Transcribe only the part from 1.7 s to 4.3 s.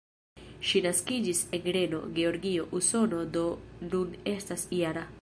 Reno, Georgio, Usono, do nun